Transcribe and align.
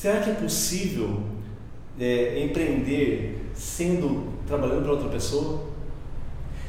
Será 0.00 0.20
que 0.20 0.30
é 0.30 0.32
possível 0.32 1.20
é, 2.00 2.42
empreender 2.42 3.50
sendo 3.52 4.32
trabalhando 4.46 4.84
para 4.84 4.92
outra 4.92 5.10
pessoa? 5.10 5.60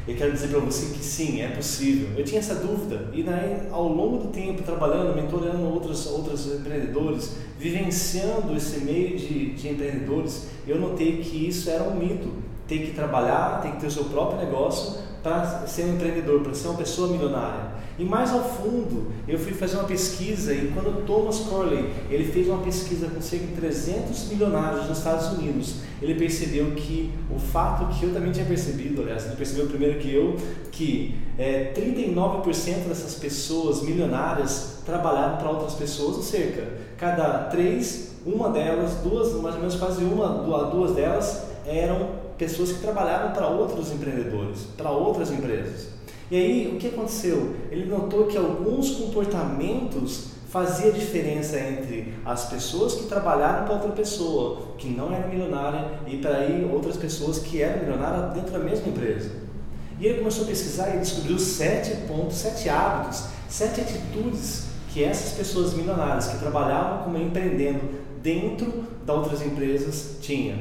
Eu 0.06 0.18
quero 0.18 0.34
dizer 0.34 0.50
para 0.50 0.60
você 0.60 0.94
que 0.94 1.02
sim, 1.02 1.42
é 1.42 1.48
possível. 1.48 2.10
Eu 2.18 2.26
tinha 2.26 2.40
essa 2.40 2.56
dúvida 2.56 3.10
e 3.14 3.24
daí, 3.24 3.70
ao 3.72 3.88
longo 3.88 4.18
do 4.18 4.34
tempo, 4.34 4.64
trabalhando, 4.64 5.16
mentorando 5.16 5.64
outros, 5.64 6.08
outros 6.08 6.46
empreendedores, 6.46 7.38
vivenciando 7.58 8.54
esse 8.54 8.84
meio 8.84 9.18
de, 9.18 9.54
de 9.54 9.70
empreendedores, 9.70 10.50
eu 10.68 10.78
notei 10.78 11.22
que 11.24 11.48
isso 11.48 11.70
era 11.70 11.86
um 11.86 11.96
mito. 11.96 12.34
Tem 12.68 12.86
que 12.86 12.92
trabalhar, 12.92 13.62
tem 13.62 13.72
que 13.72 13.80
ter 13.80 13.88
o 13.88 13.92
seu 13.92 14.04
próprio 14.04 14.40
negócio 14.40 15.02
para 15.24 15.68
ser 15.68 15.86
um 15.86 15.96
empreendedor, 15.96 16.42
para 16.42 16.54
ser 16.54 16.68
uma 16.68 16.78
pessoa 16.78 17.08
milionária. 17.08 17.82
E 18.00 18.04
mais 18.04 18.32
ao 18.32 18.44
fundo, 18.44 19.12
eu 19.28 19.38
fui 19.38 19.54
fazer 19.54 19.76
uma 19.76 19.84
pesquisa 19.84 20.54
e 20.54 20.72
quando 20.74 21.06
Thomas 21.06 21.40
Corley, 21.42 21.92
ele 22.10 22.32
fez 22.32 22.48
uma 22.48 22.60
pesquisa 22.60 23.08
com 23.08 23.22
cerca 23.22 23.46
de 23.46 23.54
300 23.54 24.30
milionários 24.30 24.88
nos 24.88 24.98
Estados 24.98 25.38
Unidos, 25.38 25.76
ele 26.02 26.16
percebeu 26.16 26.72
que 26.72 27.12
o 27.30 27.38
fato 27.38 27.94
que 27.94 28.06
eu 28.06 28.14
também 28.14 28.32
tinha 28.32 28.46
percebido, 28.46 29.02
aliás, 29.04 29.26
ele 29.26 29.36
percebeu 29.36 29.68
primeiro 29.68 30.00
que 30.00 30.12
eu, 30.12 30.36
que 30.72 31.16
é, 31.38 31.74
39% 31.76 32.88
dessas 32.88 33.16
pessoas 33.16 33.84
milionárias 33.84 34.82
trabalharam 34.84 35.38
para 35.38 35.52
outras 35.52 35.76
pessoas, 35.76 36.18
ou 36.18 36.24
cerca, 36.24 36.68
cada 36.98 37.46
três, 37.50 38.16
uma 38.26 38.50
delas, 38.50 38.96
duas, 39.04 39.32
mais 39.42 39.54
ou 39.54 39.62
menos 39.62 39.76
quase 39.76 40.04
uma, 40.04 40.28
duas 40.72 40.96
delas 40.96 41.44
eram 41.68 42.21
pessoas 42.38 42.72
que 42.72 42.80
trabalhavam 42.80 43.32
para 43.32 43.48
outros 43.48 43.92
empreendedores, 43.92 44.62
para 44.78 44.92
outras 44.92 45.32
empresas. 45.32 45.90
E 46.30 46.36
aí, 46.36 46.72
o 46.74 46.80
que 46.80 46.88
aconteceu? 46.88 47.56
Ele 47.70 47.86
notou 47.86 48.26
que 48.26 48.38
alguns 48.38 48.92
comportamentos 48.92 50.32
fazia 50.50 50.92
diferença 50.92 51.60
entre 51.60 52.14
as 52.26 52.46
pessoas 52.50 52.96
que 52.96 53.04
trabalharam 53.06 53.66
para 53.66 53.76
outra 53.76 53.92
pessoa, 53.92 54.74
que 54.78 54.90
não 54.90 55.14
era 55.14 55.28
milionária, 55.28 56.00
e 56.08 56.18
para 56.18 56.38
aí 56.38 56.70
outras 56.72 56.98
pessoas 56.98 57.40
que 57.40 57.62
eram 57.62 57.82
milionárias 57.82 58.34
dentro 58.34 58.52
da 58.52 58.60
mesma 58.60 58.88
empresa. 58.88 59.32
E 60.00 60.06
ele 60.06 60.20
começou 60.20 60.44
a 60.44 60.48
pesquisar 60.48 60.96
e 60.96 61.00
descobriu 61.00 61.38
sete 61.38 61.96
pontos, 62.08 62.38
sete 62.38 62.68
hábitos, 62.68 63.26
sete 63.48 63.82
atitudes 63.82 64.66
que 64.94 65.04
essas 65.04 65.38
pessoas 65.38 65.74
milionárias 65.74 66.28
que 66.28 66.40
trabalhavam 66.40 67.04
como 67.04 67.18
empreendendo 67.18 67.82
dentro 68.22 68.84
de 69.06 69.12
outras 69.12 69.42
empresas 69.46 70.18
tinham. 70.22 70.58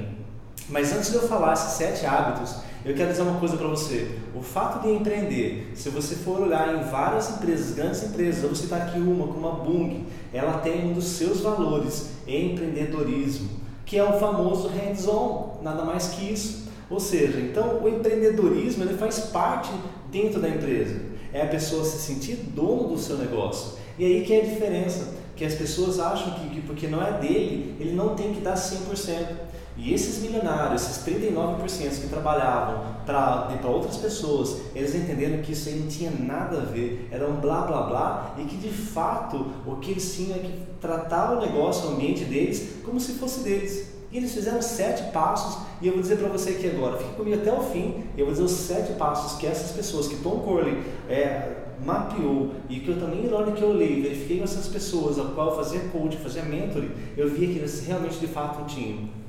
Mas 0.68 0.92
antes 0.92 1.10
de 1.10 1.16
eu 1.16 1.28
falar 1.28 1.54
esses 1.54 1.72
sete 1.72 2.06
hábitos, 2.06 2.56
eu 2.84 2.94
quero 2.94 3.10
dizer 3.10 3.22
uma 3.22 3.38
coisa 3.38 3.56
para 3.56 3.68
você. 3.68 4.08
O 4.34 4.40
fato 4.40 4.82
de 4.82 4.92
empreender, 4.92 5.72
se 5.74 5.90
você 5.90 6.14
for 6.14 6.40
olhar 6.40 6.74
em 6.74 6.90
várias 6.90 7.28
empresas, 7.30 7.74
grandes 7.74 8.02
empresas, 8.02 8.42
eu 8.42 8.48
vou 8.48 8.56
citar 8.56 8.82
aqui 8.82 8.98
uma, 8.98 9.26
como 9.26 9.46
a 9.48 9.52
Bung, 9.52 10.06
ela 10.32 10.58
tem 10.58 10.86
um 10.86 10.92
dos 10.94 11.04
seus 11.04 11.40
valores, 11.40 12.10
empreendedorismo, 12.26 13.50
que 13.84 13.98
é 13.98 14.04
o 14.04 14.18
famoso 14.18 14.68
hands-on, 14.68 15.58
nada 15.62 15.84
mais 15.84 16.08
que 16.08 16.32
isso. 16.32 16.70
Ou 16.88 16.98
seja, 16.98 17.38
então 17.38 17.82
o 17.82 17.88
empreendedorismo 17.88 18.84
ele 18.84 18.96
faz 18.96 19.18
parte 19.20 19.70
dentro 20.10 20.40
da 20.40 20.48
empresa. 20.48 20.96
É 21.32 21.42
a 21.42 21.46
pessoa 21.46 21.84
se 21.84 21.98
sentir 21.98 22.36
dono 22.36 22.88
do 22.88 22.98
seu 22.98 23.18
negócio. 23.18 23.78
E 23.98 24.04
aí 24.04 24.24
que 24.24 24.32
é 24.32 24.40
a 24.40 24.44
diferença, 24.44 25.14
que 25.36 25.44
as 25.44 25.54
pessoas 25.54 26.00
acham 26.00 26.32
que, 26.34 26.48
que 26.48 26.60
porque 26.62 26.86
não 26.86 27.02
é 27.02 27.12
dele, 27.18 27.76
ele 27.78 27.92
não 27.92 28.14
tem 28.14 28.32
que 28.32 28.40
dar 28.40 28.54
100%. 28.54 29.50
E 29.82 29.94
esses 29.94 30.22
milionários, 30.22 30.82
esses 30.82 31.02
39% 31.06 32.02
que 32.02 32.08
trabalhavam 32.08 32.84
para 33.06 33.70
outras 33.70 33.96
pessoas, 33.96 34.60
eles 34.74 34.94
entenderam 34.94 35.40
que 35.40 35.52
isso 35.52 35.70
aí 35.70 35.76
não 35.76 35.88
tinha 35.88 36.10
nada 36.10 36.58
a 36.58 36.64
ver, 36.64 37.08
era 37.10 37.26
um 37.26 37.40
blá 37.40 37.62
blá 37.62 37.82
blá 37.84 38.34
e 38.38 38.44
que 38.44 38.56
de 38.56 38.68
fato 38.68 39.46
o 39.66 39.76
que 39.76 39.92
eles 39.92 40.14
tinham 40.14 40.36
é 40.36 40.40
que 40.40 40.52
tratar 40.82 41.32
o 41.32 41.40
negócio, 41.40 41.88
o 41.88 41.92
ambiente 41.94 42.24
deles, 42.24 42.74
como 42.84 43.00
se 43.00 43.12
fosse 43.12 43.40
deles. 43.40 43.90
E 44.12 44.18
eles 44.18 44.34
fizeram 44.34 44.60
sete 44.60 45.10
passos, 45.12 45.62
e 45.80 45.86
eu 45.86 45.94
vou 45.94 46.02
dizer 46.02 46.18
para 46.18 46.28
você 46.28 46.50
aqui 46.50 46.66
agora, 46.66 46.98
fique 46.98 47.14
comigo 47.14 47.40
até 47.40 47.52
o 47.52 47.62
fim, 47.62 48.04
eu 48.18 48.26
vou 48.26 48.34
dizer 48.34 48.44
os 48.44 48.52
sete 48.52 48.92
passos 48.94 49.38
que 49.38 49.46
essas 49.46 49.70
pessoas, 49.72 50.08
que 50.08 50.16
Tom 50.16 50.40
Corley 50.40 50.82
é, 51.08 51.52
mapeou, 51.82 52.50
e 52.68 52.80
que 52.80 52.88
eu 52.88 53.00
também, 53.00 53.32
hora 53.32 53.50
que 53.52 53.62
eu 53.62 53.70
olhei, 53.70 54.02
verifiquei 54.02 54.38
com 54.38 54.44
essas 54.44 54.68
pessoas, 54.68 55.18
a 55.18 55.24
qual 55.26 55.50
eu 55.50 55.56
fazia 55.56 55.80
coach, 55.88 56.18
fazia 56.18 56.42
mentoring, 56.42 56.90
eu 57.16 57.30
via 57.30 57.48
que 57.48 57.58
eles 57.60 57.86
realmente 57.86 58.18
de 58.18 58.26
fato 58.26 58.66
tinham 58.66 59.19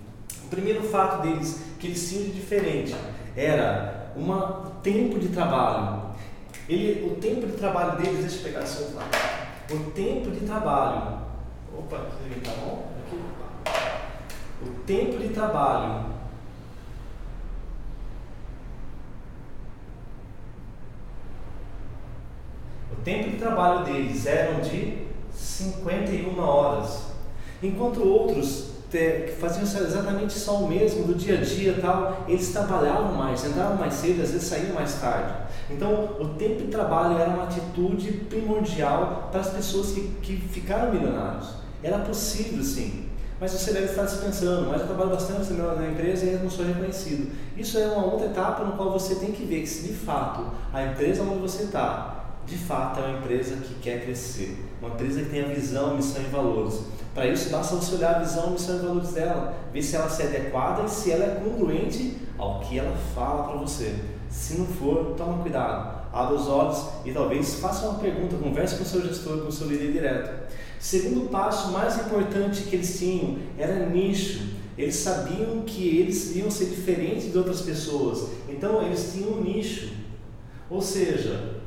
primeiro 0.51 0.83
fato 0.83 1.21
deles 1.21 1.63
que 1.79 1.87
eles 1.87 2.09
tinham 2.09 2.25
de 2.25 2.33
diferente 2.33 2.93
era 3.35 4.11
um 4.15 4.27
tempo 4.83 5.17
de 5.17 5.29
trabalho. 5.29 6.11
Ele, 6.67 7.09
o 7.09 7.15
tempo 7.15 7.47
de 7.47 7.53
trabalho 7.53 7.97
deles, 7.97 8.19
deixa 8.19 8.37
eu 8.37 8.43
pegar 8.43 8.59
assim, 8.59 8.95
o 9.71 9.91
tempo 9.91 10.29
de 10.29 10.41
trabalho. 10.45 11.19
Opa, 11.75 11.97
tá 11.97 12.51
bom? 12.59 12.91
O 14.61 14.69
tempo 14.85 15.17
de 15.17 15.29
trabalho. 15.29 16.11
O 22.91 22.95
tempo 23.03 23.29
de 23.31 23.37
trabalho 23.37 23.85
deles 23.85 24.25
eram 24.25 24.59
de 24.59 25.07
51 25.33 26.39
horas, 26.39 27.07
enquanto 27.63 28.03
outros 28.03 28.80
que 28.97 29.35
faziam 29.39 29.63
exatamente 29.63 30.33
só 30.33 30.57
o 30.57 30.67
mesmo 30.67 31.05
do 31.05 31.15
dia 31.15 31.39
a 31.39 31.41
dia 31.41 31.77
tal, 31.81 32.25
eles 32.27 32.51
trabalhavam 32.51 33.13
mais, 33.13 33.45
entravam 33.45 33.77
mais 33.77 33.93
cedo, 33.93 34.21
às 34.21 34.31
vezes 34.31 34.47
saíam 34.47 34.73
mais 34.73 34.95
tarde. 34.95 35.33
Então, 35.69 36.17
o 36.19 36.27
tempo 36.37 36.63
de 36.63 36.67
trabalho 36.67 37.17
era 37.17 37.29
uma 37.29 37.43
atitude 37.43 38.11
primordial 38.29 39.29
para 39.31 39.41
as 39.41 39.49
pessoas 39.49 39.91
que, 39.91 40.01
que 40.21 40.35
ficaram 40.35 40.91
milionários. 40.91 41.49
Era 41.81 41.99
possível, 41.99 42.63
sim. 42.63 43.05
Mas 43.39 43.51
você 43.51 43.71
deve 43.71 43.85
estar 43.85 44.05
se 44.07 44.23
pensando, 44.23 44.69
mas 44.69 44.81
eu 44.81 44.87
trabalho 44.87 45.09
bastante 45.09 45.51
na 45.53 45.87
empresa 45.87 46.25
e 46.25 46.35
não 46.35 46.49
sou 46.49 46.65
reconhecido. 46.65 47.31
Isso 47.57 47.77
é 47.79 47.87
uma 47.87 48.05
outra 48.05 48.27
etapa 48.27 48.63
no 48.63 48.73
qual 48.73 48.91
você 48.91 49.15
tem 49.15 49.31
que 49.31 49.45
ver 49.45 49.61
que 49.61 49.67
se 49.67 49.87
de 49.87 49.93
fato 49.93 50.45
a 50.71 50.83
empresa 50.83 51.23
onde 51.23 51.39
você 51.39 51.63
está 51.63 52.21
de 52.45 52.57
fato 52.57 52.99
é 52.99 53.03
uma 53.03 53.19
empresa 53.19 53.55
que 53.55 53.75
quer 53.75 54.03
crescer, 54.03 54.57
uma 54.81 54.93
empresa 54.93 55.21
que 55.21 55.29
tem 55.29 55.43
a 55.43 55.47
visão, 55.47 55.95
missão 55.95 56.21
e 56.21 56.25
valores. 56.25 56.81
Para 57.13 57.27
isso, 57.27 57.49
basta 57.49 57.75
você 57.75 57.95
olhar 57.95 58.15
a 58.15 58.19
visão, 58.19 58.51
missão 58.51 58.77
e 58.77 58.79
valores 58.79 59.11
dela, 59.11 59.53
ver 59.73 59.81
se 59.81 59.95
ela 59.95 60.09
se 60.09 60.23
adequada 60.23 60.83
e 60.83 60.89
se 60.89 61.11
ela 61.11 61.25
é 61.25 61.41
congruente 61.43 62.17
ao 62.37 62.61
que 62.61 62.79
ela 62.79 62.95
fala 63.13 63.49
para 63.49 63.57
você. 63.57 63.95
Se 64.29 64.57
não 64.57 64.65
for, 64.65 65.13
toma 65.17 65.41
cuidado, 65.41 66.07
abra 66.13 66.35
os 66.35 66.47
olhos 66.47 66.85
e 67.03 67.11
talvez 67.11 67.55
faça 67.55 67.89
uma 67.89 67.99
pergunta, 67.99 68.37
converse 68.37 68.77
com 68.77 68.83
o 68.83 68.85
seu 68.85 69.01
gestor, 69.01 69.39
com 69.39 69.49
o 69.49 69.51
seu 69.51 69.67
líder 69.67 69.91
direto. 69.91 70.51
Segundo 70.79 71.29
passo 71.29 71.71
mais 71.71 71.99
importante 71.99 72.63
que 72.63 72.77
eles 72.77 72.97
tinham 72.97 73.37
era 73.57 73.85
nicho. 73.87 74.61
Eles 74.77 74.95
sabiam 74.95 75.61
que 75.65 75.99
eles 75.99 76.33
iam 76.35 76.49
ser 76.49 76.65
diferentes 76.65 77.29
de 77.29 77.37
outras 77.37 77.61
pessoas, 77.61 78.29
então 78.47 78.81
eles 78.81 79.11
tinham 79.13 79.33
um 79.33 79.41
nicho. 79.41 79.91
Ou 80.69 80.81
seja, 80.81 81.60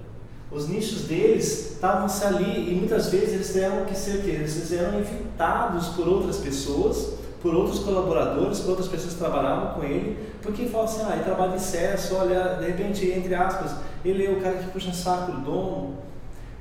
os 0.50 0.68
nichos 0.68 1.02
deles 1.02 1.72
estavam 1.72 2.06
ali 2.28 2.70
e 2.70 2.74
muitas 2.74 3.08
vezes 3.08 3.32
eles 3.32 3.46
tiveram 3.48 3.84
que 3.84 3.96
ser 3.96 4.24
eles 4.24 4.72
eram 4.72 4.98
evitados 4.98 5.88
por 5.88 6.06
outras 6.06 6.36
pessoas, 6.36 7.14
por 7.42 7.54
outros 7.54 7.80
colaboradores, 7.80 8.60
por 8.60 8.70
outras 8.70 8.88
pessoas 8.88 9.14
que 9.14 9.18
trabalhavam 9.18 9.74
com 9.74 9.84
ele, 9.84 10.16
porque 10.40 10.66
falavam 10.66 10.94
assim, 10.94 11.02
ah, 11.06 11.14
ele 11.14 11.24
trabalha 11.24 11.52
em 11.52 11.56
excesso, 11.56 12.14
olha, 12.14 12.54
de 12.54 12.66
repente, 12.66 13.06
entre 13.10 13.34
aspas, 13.34 13.72
ele 14.04 14.24
é 14.24 14.30
o 14.30 14.40
cara 14.40 14.56
que 14.56 14.70
puxa 14.70 14.92
saco 14.92 15.32
do 15.32 15.40
dono. 15.40 15.98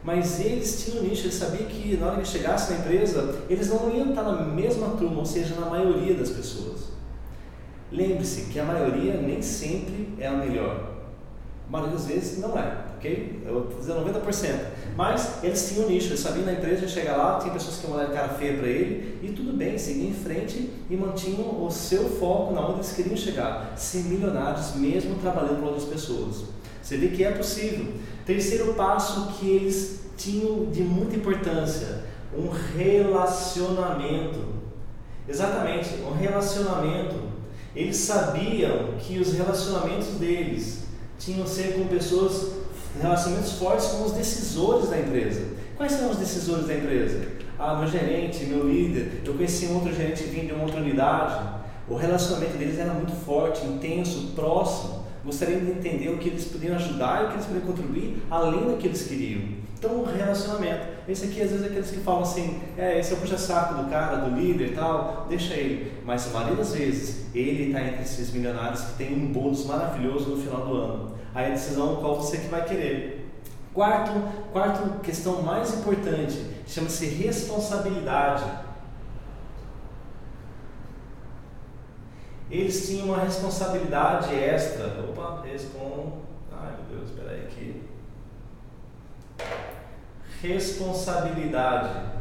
Mas 0.03 0.41
eles 0.41 0.83
tinham 0.83 1.01
um 1.01 1.07
nicho, 1.07 1.23
eles 1.23 1.35
sabiam 1.35 1.65
que 1.69 1.95
na 1.95 2.07
hora 2.07 2.21
que 2.21 2.27
chegasse 2.27 2.73
na 2.73 2.79
empresa, 2.79 3.39
eles 3.49 3.69
não 3.69 3.89
iam 3.95 4.09
estar 4.09 4.23
na 4.23 4.41
mesma 4.43 4.89
turma, 4.97 5.19
ou 5.19 5.25
seja, 5.25 5.55
na 5.55 5.67
maioria 5.67 6.13
das 6.15 6.29
pessoas. 6.29 6.89
Lembre-se 7.89 8.51
que 8.51 8.59
a 8.59 8.65
maioria 8.65 9.13
nem 9.13 9.41
sempre 9.41 10.09
é 10.19 10.27
a 10.27 10.33
melhor. 10.33 10.89
A 11.69 11.71
maioria 11.71 11.95
das 11.95 12.07
vezes 12.07 12.39
não 12.39 12.57
é 12.57 12.92
ok? 13.03 13.41
Eu 13.45 13.53
vou 13.53 13.67
dizer 13.77 13.93
90%. 13.93 14.59
Mas 14.95 15.43
eles 15.43 15.69
tinham 15.69 15.89
nicho, 15.89 16.07
eles 16.07 16.21
sabiam 16.21 16.45
na 16.45 16.53
empresa, 16.53 16.87
chegar 16.87 17.17
lá, 17.17 17.37
tinha 17.39 17.51
pessoas 17.51 17.75
que 17.77 17.85
iam 17.85 17.95
olhar 17.95 18.07
de 18.07 18.13
cara 18.13 18.29
feia 18.29 18.57
para 18.57 18.67
ele, 18.67 19.19
e 19.21 19.33
tudo 19.33 19.51
bem, 19.53 19.77
seguiam 19.77 20.09
em 20.09 20.13
frente 20.13 20.69
e 20.89 20.95
mantinham 20.95 21.65
o 21.65 21.69
seu 21.69 22.09
foco 22.09 22.53
na 22.53 22.61
onde 22.61 22.75
eles 22.75 22.93
queriam 22.93 23.17
chegar, 23.17 23.73
ser 23.75 24.03
milionários 24.03 24.75
mesmo 24.75 25.15
trabalhando 25.15 25.57
para 25.57 25.67
outras 25.67 25.85
pessoas. 25.85 26.45
Você 26.81 26.97
vê 26.97 27.09
que 27.09 27.23
é 27.23 27.31
possível. 27.31 27.93
Terceiro 28.25 28.73
passo 28.73 29.33
que 29.33 29.49
eles 29.49 30.05
tinham 30.17 30.65
de 30.65 30.81
muita 30.81 31.15
importância, 31.15 32.03
um 32.35 32.49
relacionamento. 32.49 34.53
Exatamente, 35.27 35.89
um 36.05 36.13
relacionamento. 36.13 37.15
Eles 37.75 37.97
sabiam 37.97 38.93
que 38.99 39.17
os 39.17 39.33
relacionamentos 39.33 40.09
deles 40.19 40.83
tinham 41.17 41.43
que 41.43 41.49
ser 41.49 41.73
com 41.73 41.87
pessoas 41.87 42.62
relacionamentos 43.01 43.53
fortes 43.53 43.87
com 43.87 44.03
os 44.03 44.11
decisores 44.11 44.89
da 44.89 44.99
empresa. 44.99 45.41
Quais 45.75 45.91
são 45.91 46.11
os 46.11 46.17
decisores 46.17 46.67
da 46.67 46.75
empresa? 46.75 47.27
Ah, 47.57 47.75
meu 47.75 47.87
gerente, 47.87 48.45
meu 48.45 48.67
líder, 48.67 49.21
eu 49.25 49.33
conheci 49.33 49.67
um 49.67 49.75
outro 49.75 49.93
gerente 49.93 50.23
vindo 50.23 50.47
de 50.47 50.53
uma 50.53 50.63
outra 50.63 50.79
unidade. 50.79 51.43
O 51.87 51.95
relacionamento 51.95 52.57
deles 52.57 52.79
era 52.79 52.93
muito 52.93 53.13
forte, 53.25 53.65
intenso, 53.65 54.31
próximo. 54.35 55.03
Gostariam 55.23 55.59
de 55.61 55.71
entender 55.71 56.09
o 56.09 56.17
que 56.17 56.29
eles 56.29 56.45
podiam 56.45 56.75
ajudar 56.75 57.21
e 57.21 57.25
o 57.25 57.27
que 57.29 57.33
eles 57.35 57.45
podiam 57.45 57.65
contribuir 57.65 58.23
além 58.29 58.71
do 58.71 58.77
que 58.77 58.87
eles 58.87 59.07
queriam. 59.07 59.41
Então, 59.77 60.01
um 60.01 60.05
relacionamento. 60.05 60.87
Esse 61.09 61.25
aqui, 61.25 61.41
às 61.41 61.49
vezes, 61.49 61.65
é 61.65 61.69
aqueles 61.69 61.91
que 61.91 61.99
falam 61.99 62.21
assim: 62.21 62.61
é, 62.77 62.99
esse 62.99 63.13
é 63.13 63.17
o 63.17 63.19
puxa-saco 63.19 63.83
do 63.83 63.89
cara, 63.89 64.15
do 64.17 64.33
líder 64.33 64.67
e 64.67 64.75
tal, 64.75 65.25
deixa 65.27 65.53
ele. 65.55 65.91
Mas, 66.05 66.27
a 66.27 66.29
maioria 66.29 66.55
das 66.55 66.73
vezes, 66.73 67.25
ele 67.35 67.67
está 67.67 67.81
entre 67.81 68.01
esses 68.01 68.31
milionários 68.31 68.81
que 68.81 68.93
tem 68.93 69.13
um 69.13 69.33
bônus 69.33 69.65
maravilhoso 69.65 70.29
no 70.29 70.37
final 70.37 70.65
do 70.65 70.73
ano. 70.73 71.11
Aí 71.35 71.47
a 71.47 71.49
decisão 71.49 71.97
qual 71.97 72.15
você 72.15 72.37
que 72.37 72.47
vai 72.47 72.63
querer. 72.63 73.29
Quarto, 73.73 74.11
quarto 74.51 74.99
questão 75.01 75.41
mais 75.41 75.73
importante, 75.73 76.39
chama-se 76.67 77.07
responsabilidade. 77.07 78.43
Eles 82.51 82.87
tinham 82.87 83.07
uma 83.07 83.19
responsabilidade 83.19 84.33
extra. 84.33 85.05
Opa, 85.09 85.41
respon... 85.43 86.21
Ai 86.51 86.73
meu 86.77 86.99
Deus, 86.99 87.09
espera 87.09 87.31
aí 87.31 87.47
que 87.47 87.93
responsabilidade. 90.43 92.11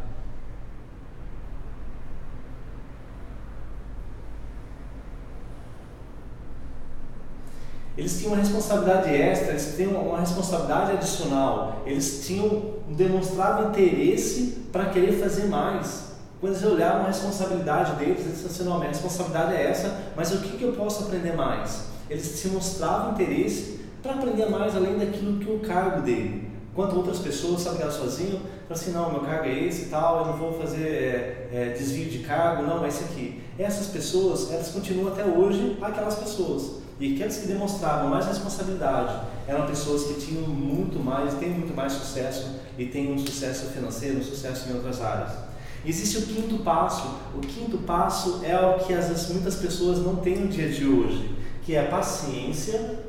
Eles 7.98 8.19
tinham 8.19 8.32
uma 8.32 8.40
responsabilidade 8.40 9.14
extra, 9.14 9.50
eles 9.50 9.76
tinham 9.76 10.08
uma 10.08 10.20
responsabilidade 10.20 10.92
adicional, 10.92 11.82
eles 11.84 12.26
tinham 12.26 12.76
demonstrado 12.88 13.69
interesse 13.69 14.66
para 14.72 14.86
querer 14.86 15.12
fazer 15.12 15.46
mais. 15.48 16.11
Quando 16.42 16.54
eles 16.54 16.64
olhavam 16.64 17.02
a 17.02 17.06
responsabilidade 17.06 17.94
deles, 17.94 18.18
eles 18.18 18.32
disseram 18.32 18.50
assim, 18.50 18.64
não, 18.64 18.78
minha 18.78 18.88
responsabilidade 18.88 19.54
é 19.54 19.70
essa, 19.70 19.96
mas 20.16 20.32
o 20.32 20.38
que, 20.38 20.56
que 20.56 20.64
eu 20.64 20.72
posso 20.72 21.04
aprender 21.04 21.36
mais? 21.36 21.84
Eles 22.10 22.24
se 22.24 22.48
mostravam 22.48 23.12
interesse 23.12 23.78
para 24.02 24.14
aprender 24.14 24.50
mais 24.50 24.74
além 24.74 24.98
daquilo 24.98 25.38
que 25.38 25.48
o 25.48 25.60
cargo 25.60 26.02
dele. 26.02 26.50
Enquanto 26.72 26.96
outras 26.96 27.20
pessoas 27.20 27.62
trabalham 27.62 27.92
sozinho, 27.92 28.40
falam 28.66 28.70
assim, 28.70 28.90
não, 28.90 29.12
meu 29.12 29.20
cargo 29.20 29.44
é 29.44 29.56
esse 29.56 29.82
e 29.82 29.84
tal, 29.84 30.18
eu 30.18 30.26
não 30.32 30.36
vou 30.36 30.60
fazer 30.60 30.84
é, 30.84 31.48
é, 31.52 31.74
desvio 31.78 32.10
de 32.10 32.18
cargo, 32.24 32.64
não, 32.64 32.84
é 32.84 32.88
esse 32.88 33.04
aqui. 33.04 33.40
Essas 33.56 33.86
pessoas, 33.86 34.50
elas 34.50 34.66
continuam 34.70 35.12
até 35.12 35.24
hoje 35.24 35.78
aquelas 35.80 36.16
pessoas. 36.16 36.82
E 36.98 37.14
aqueles 37.14 37.36
que 37.36 37.46
demonstravam 37.46 38.08
mais 38.08 38.26
responsabilidade 38.26 39.28
eram 39.46 39.64
pessoas 39.68 40.02
que 40.06 40.14
tinham 40.14 40.42
muito 40.48 40.98
mais, 40.98 41.34
têm 41.34 41.50
muito 41.50 41.72
mais 41.72 41.92
sucesso 41.92 42.50
e 42.76 42.86
têm 42.86 43.12
um 43.12 43.18
sucesso 43.18 43.66
financeiro, 43.66 44.18
um 44.18 44.24
sucesso 44.24 44.68
em 44.68 44.74
outras 44.74 45.00
áreas. 45.00 45.51
Existe 45.84 46.19
o 46.19 46.23
quinto 46.23 46.58
passo. 46.62 47.17
O 47.34 47.40
quinto 47.40 47.79
passo 47.79 48.40
é 48.44 48.56
o 48.56 48.79
que 48.79 48.93
às 48.93 49.08
vezes 49.08 49.31
muitas 49.31 49.56
pessoas 49.56 49.99
não 49.99 50.17
têm 50.17 50.37
no 50.37 50.49
dia 50.49 50.69
de 50.69 50.87
hoje, 50.87 51.31
que 51.62 51.75
é 51.75 51.87
a 51.87 51.90
paciência. 51.90 53.00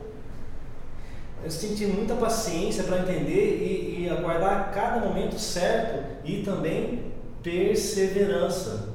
Que 1.44 1.76
ter 1.76 1.88
muita 1.88 2.16
paciência 2.16 2.84
para 2.86 3.00
entender 3.00 3.62
e, 3.62 4.04
e 4.04 4.10
aguardar 4.10 4.72
cada 4.74 5.06
momento 5.06 5.38
certo 5.38 6.24
e 6.24 6.42
também 6.42 7.12
perseverança. 7.44 8.94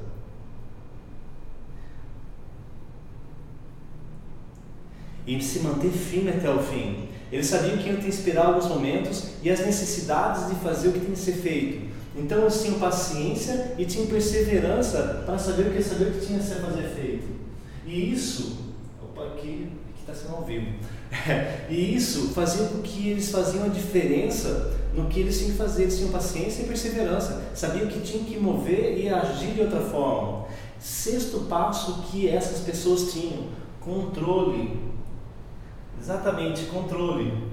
e 5.29 5.43
se 5.43 5.61
manter 5.61 5.91
firme 5.91 6.31
até 6.31 6.51
o 6.51 6.59
fim. 6.59 7.07
Eles 7.31 7.47
sabiam 7.47 7.77
que 7.77 7.87
iam 7.87 7.97
ter 7.97 8.05
que 8.05 8.09
esperar 8.09 8.47
alguns 8.47 8.67
momentos 8.67 9.35
e 9.43 9.51
as 9.51 9.61
necessidades 9.61 10.49
de 10.49 10.55
fazer 10.57 10.89
o 10.89 10.93
que 10.93 11.01
tinha 11.01 11.13
que 11.13 11.19
ser 11.19 11.35
feito. 11.35 11.87
Então 12.16 12.46
tinham 12.49 12.78
paciência 12.78 13.75
e 13.78 13.84
tinham 13.84 14.06
perseverança 14.06 15.22
para 15.25 15.38
saber 15.38 15.69
o 15.69 15.70
que 15.72 15.82
saber 15.82 16.06
o 16.06 16.12
que 16.12 16.26
tinha 16.26 16.40
ser 16.40 16.56
fazer 16.56 16.88
feito. 16.94 17.28
E 17.87 18.12
isso, 18.12 18.58
opa, 19.02 19.25
aqui 19.26 19.70
está 20.00 20.14
sendo 20.14 20.37
ao 20.37 20.44
vivo. 20.44 20.66
e 21.70 21.94
isso 21.94 22.28
fazia 22.28 22.66
com 22.66 22.82
que 22.82 23.08
eles 23.08 23.31
faziam 23.31 23.64
a 23.64 23.69
diferença 23.69 24.75
no 24.94 25.06
que 25.06 25.20
eles 25.20 25.38
tinham 25.38 25.52
que 25.52 25.58
fazer. 25.58 25.82
Eles 25.82 25.96
tinham 25.96 26.10
paciência 26.10 26.62
e 26.62 26.66
perseverança, 26.66 27.43
sabiam 27.55 27.87
que 27.87 28.00
tinham 28.00 28.25
que 28.25 28.38
mover 28.38 28.99
e 28.99 29.08
agir 29.08 29.52
de 29.52 29.60
outra 29.60 29.81
forma. 29.81 30.46
Sexto 30.78 31.46
passo 31.49 32.02
que 32.10 32.28
essas 32.28 32.60
pessoas 32.60 33.12
tinham: 33.12 33.49
controle. 33.81 34.78
Exatamente, 36.00 36.66
controle. 36.66 37.48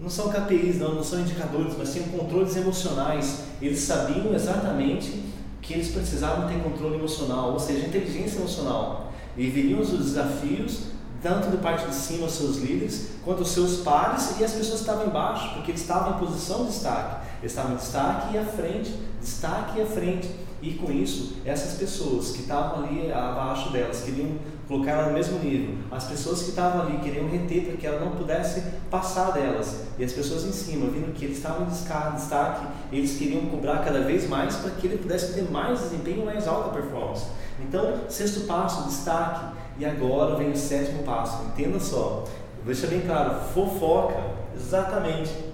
Não 0.00 0.08
são 0.08 0.30
KPIs, 0.30 0.78
não, 0.78 0.94
não 0.94 1.02
são 1.02 1.20
indicadores, 1.20 1.74
mas 1.76 1.88
sim 1.88 2.02
controles 2.16 2.56
emocionais. 2.56 3.40
Eles 3.60 3.80
sabiam 3.80 4.32
exatamente 4.32 5.24
que 5.60 5.74
eles 5.74 5.88
precisavam 5.88 6.48
ter 6.48 6.62
controle 6.62 6.94
emocional, 6.94 7.52
ou 7.52 7.58
seja, 7.58 7.86
inteligência 7.86 8.38
emocional. 8.38 9.12
E 9.36 9.48
viriam 9.48 9.80
os 9.80 9.90
desafios, 9.90 10.84
tanto 11.20 11.50
de 11.50 11.56
parte 11.56 11.88
de 11.88 11.94
cima, 11.94 12.28
seus 12.28 12.58
líderes, 12.58 13.17
quanto 13.28 13.42
os 13.42 13.50
seus 13.50 13.80
pares 13.80 14.40
e 14.40 14.44
as 14.44 14.52
pessoas 14.52 14.80
que 14.80 14.86
estavam 14.86 15.06
embaixo, 15.06 15.52
porque 15.52 15.72
eles 15.72 15.82
estavam 15.82 16.16
em 16.16 16.18
posição 16.18 16.64
de 16.64 16.70
destaque. 16.70 17.26
Eles 17.42 17.52
estavam 17.52 17.72
em 17.72 17.76
destaque 17.76 18.34
e 18.34 18.38
à 18.38 18.44
frente, 18.46 18.98
destaque 19.20 19.78
e 19.78 19.82
à 19.82 19.86
frente. 19.86 20.30
E 20.62 20.72
com 20.72 20.90
isso, 20.90 21.36
essas 21.44 21.78
pessoas 21.78 22.30
que 22.30 22.40
estavam 22.40 22.82
ali 22.82 23.12
abaixo 23.12 23.68
delas, 23.70 24.00
queriam 24.00 24.30
colocar 24.66 24.92
ela 24.92 25.08
no 25.08 25.12
mesmo 25.12 25.38
nível. 25.40 25.74
As 25.90 26.04
pessoas 26.04 26.42
que 26.42 26.48
estavam 26.48 26.80
ali 26.80 26.96
queriam 27.00 27.28
reter 27.28 27.66
para 27.66 27.76
que 27.76 27.86
ela 27.86 28.00
não 28.02 28.12
pudesse 28.12 28.62
passar 28.90 29.30
delas. 29.32 29.82
E 29.98 30.04
as 30.04 30.12
pessoas 30.14 30.46
em 30.46 30.52
cima, 30.52 30.88
vendo 30.88 31.12
que 31.12 31.26
eles 31.26 31.36
estavam 31.36 31.66
em 31.66 32.14
destaque, 32.14 32.66
eles 32.90 33.18
queriam 33.18 33.42
cobrar 33.50 33.84
cada 33.84 34.00
vez 34.00 34.26
mais 34.26 34.56
para 34.56 34.70
que 34.70 34.86
ele 34.86 34.96
pudesse 34.96 35.34
ter 35.34 35.42
mais 35.50 35.78
desempenho, 35.80 36.24
mais 36.24 36.48
alta 36.48 36.70
performance. 36.70 37.26
Então, 37.60 37.98
sexto 38.08 38.46
passo, 38.46 38.88
destaque. 38.88 39.58
E 39.78 39.84
agora 39.84 40.34
vem 40.34 40.50
o 40.50 40.56
sétimo 40.56 41.02
passo. 41.02 41.44
Entenda 41.44 41.78
só. 41.78 42.24
Deixa 42.68 42.86
bem 42.86 43.00
claro, 43.00 43.40
fofoca. 43.52 44.38
Exatamente 44.54 45.48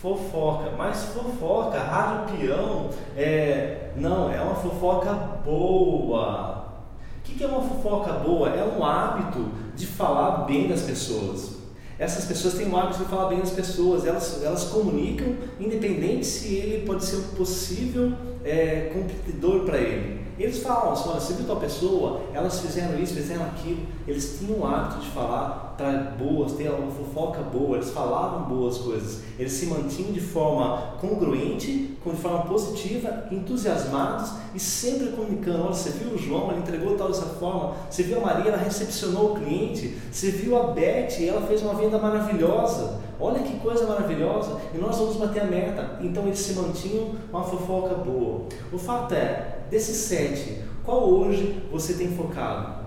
fofoca, 0.00 0.70
mas 0.78 1.04
fofoca, 1.14 1.78
rádio 1.78 2.38
peão, 2.38 2.88
é, 3.14 3.90
não, 3.96 4.32
é 4.32 4.40
uma 4.40 4.54
fofoca 4.54 5.12
boa. 5.44 6.84
O 7.18 7.22
que 7.22 7.44
é 7.44 7.46
uma 7.46 7.60
fofoca 7.60 8.14
boa? 8.14 8.48
É 8.48 8.64
um 8.64 8.82
hábito 8.82 9.50
de 9.76 9.86
falar 9.86 10.44
bem 10.44 10.68
das 10.68 10.82
pessoas. 10.82 11.58
Essas 11.98 12.24
pessoas 12.24 12.54
têm 12.54 12.70
o 12.70 12.76
hábito 12.76 13.04
de 13.04 13.10
falar 13.10 13.28
bem 13.28 13.40
das 13.40 13.50
pessoas, 13.50 14.06
elas, 14.06 14.42
elas 14.42 14.64
comunicam, 14.64 15.36
independente 15.58 16.24
se 16.24 16.54
ele 16.54 16.86
pode 16.86 17.04
ser 17.04 17.16
um 17.16 17.36
possível 17.36 18.12
é, 18.42 18.90
competidor 18.94 19.66
para 19.66 19.76
ele. 19.76 20.19
Eles 20.38 20.62
falam 20.62 20.92
assim, 20.92 21.08
olha, 21.08 21.20
você 21.20 21.34
viu 21.34 21.46
tal 21.46 21.56
pessoa, 21.56 22.20
elas 22.32 22.60
fizeram 22.60 22.98
isso, 22.98 23.14
fizeram 23.14 23.44
aquilo. 23.44 23.86
Eles 24.06 24.38
tinham 24.38 24.60
o 24.60 24.66
hábito 24.66 25.00
de 25.00 25.08
falar 25.08 25.74
para 25.76 26.14
boas, 26.18 26.52
ter 26.52 26.68
uma 26.70 26.90
fofoca 26.90 27.40
boa, 27.40 27.76
eles 27.76 27.90
falavam 27.90 28.42
boas 28.42 28.78
coisas. 28.78 29.22
Eles 29.38 29.52
se 29.52 29.66
mantinham 29.66 30.12
de 30.12 30.20
forma 30.20 30.94
congruente, 31.00 31.96
de 32.04 32.16
forma 32.16 32.42
positiva, 32.44 33.24
entusiasmados 33.30 34.32
e 34.54 34.60
sempre 34.60 35.08
comunicando. 35.08 35.64
Olha, 35.64 35.72
você 35.72 35.90
viu 35.90 36.14
o 36.14 36.18
João, 36.18 36.50
ele 36.50 36.60
entregou 36.60 36.96
tal 36.96 37.08
dessa 37.08 37.26
forma. 37.26 37.74
Você 37.88 38.02
viu 38.02 38.18
a 38.18 38.26
Maria, 38.26 38.52
ela 38.52 38.62
recepcionou 38.62 39.32
o 39.32 39.34
cliente. 39.36 39.96
Você 40.10 40.30
viu 40.30 40.56
a 40.60 40.72
Beth, 40.72 41.22
ela 41.26 41.40
fez 41.46 41.62
uma 41.62 41.74
venda 41.74 41.98
maravilhosa. 41.98 43.00
Olha 43.18 43.40
que 43.40 43.58
coisa 43.58 43.86
maravilhosa. 43.86 44.58
E 44.74 44.78
nós 44.78 44.96
vamos 44.96 45.16
bater 45.16 45.42
a 45.42 45.46
meta. 45.46 45.98
Então 46.00 46.24
eles 46.24 46.38
se 46.38 46.54
mantinham 46.54 47.12
uma 47.30 47.44
fofoca 47.44 47.94
boa. 47.94 48.42
O 48.72 48.78
fato 48.78 49.14
é, 49.14 49.59
desses 49.70 49.96
sete, 49.96 50.62
qual 50.84 51.08
hoje 51.08 51.62
você 51.70 51.94
tem 51.94 52.08
focado? 52.16 52.80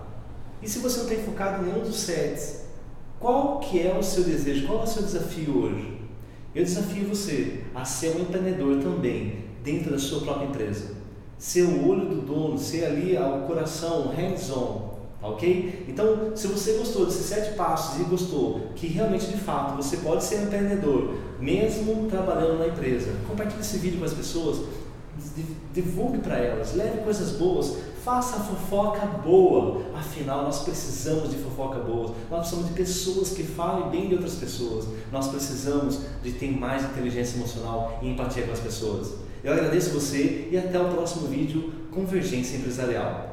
E 0.62 0.70
se 0.70 0.80
você 0.80 1.00
não 1.00 1.08
tem 1.08 1.24
focado 1.24 1.63
em 1.63 1.70
nenhum 1.70 1.84
dos 1.84 2.00
sete, 2.02 2.63
qual 3.20 3.60
que 3.60 3.82
é 3.82 3.98
o 3.98 4.04
seu 4.04 4.24
desejo? 4.24 4.68
Qual 4.68 4.82
é 4.82 4.84
o 4.84 4.88
seu 4.88 5.04
desafio 5.04 5.58
hoje? 5.58 5.98
Eu 6.54 6.63
desafio 6.63 7.08
você 7.08 7.62
a 7.74 7.86
ser 7.86 8.16
um 8.16 8.22
empreendedor 8.22 8.82
também 8.82 9.46
dentro 9.63 9.92
da 9.92 9.98
sua 9.98 10.22
própria 10.22 10.46
empresa. 10.46 10.92
Ser 11.38 11.63
o 11.63 11.88
olho 11.88 12.06
do 12.06 12.22
dono, 12.22 12.58
ser 12.58 12.86
ali 12.86 13.18
o 13.18 13.48
coração, 13.48 14.10
hands-on, 14.10 15.00
tá 15.20 15.28
ok? 15.28 15.86
Então, 15.88 16.36
se 16.36 16.48
você 16.48 16.74
gostou 16.74 17.06
desses 17.06 17.25
sete 17.25 17.56
passos 17.56 18.02
e 18.02 18.04
gostou 18.04 18.70
que 18.75 18.88
realmente 18.88 19.28
de 19.28 19.38
fato 19.38 19.75
você 19.75 19.98
pode 19.98 20.24
ser 20.24 20.44
empreendedor, 20.44 21.16
mesmo 21.40 22.08
trabalhando 22.10 22.60
na 22.60 22.68
empresa, 22.68 23.12
compartilhe 23.28 23.62
esse 23.62 23.78
vídeo 23.78 24.00
com 24.00 24.06
as 24.06 24.13
pessoas, 24.13 24.60
divulgue 25.74 26.20
para 26.20 26.38
elas, 26.38 26.75
leve 26.75 27.01
coisas 27.01 27.32
boas, 27.38 27.77
faça 28.03 28.39
fofoca 28.39 29.05
boa. 29.05 29.82
Afinal, 29.96 30.43
nós 30.43 30.63
precisamos 30.63 31.29
de 31.29 31.38
fofoca 31.38 31.79
boa. 31.79 32.13
Nós 32.29 32.39
precisamos 32.41 32.70
de 32.70 32.74
pessoas 32.75 33.29
que 33.29 33.43
falem 33.43 33.89
bem 33.89 34.08
de 34.10 34.15
outras 34.15 34.36
pessoas. 34.36 34.86
Nós 35.12 35.27
precisamos 35.27 36.00
de 36.22 36.34
ter 36.34 36.51
mais 36.51 36.84
inteligência 36.84 37.38
emocional 37.38 38.00
e 38.01 38.10
empatia 38.10 38.43
com 38.43 38.51
as 38.51 38.60
pessoas. 38.60 39.13
Eu 39.43 39.53
agradeço 39.53 39.91
você 39.91 40.50
e 40.51 40.58
até 40.58 40.79
o 40.79 40.89
próximo 40.89 41.27
vídeo 41.27 41.74
Convergência 41.91 42.58
Empresarial. 42.58 43.33